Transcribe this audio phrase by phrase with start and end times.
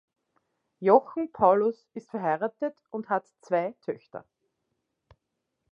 [0.79, 4.25] Jochen Paulus ist verheiratet und hat zwei Töchter.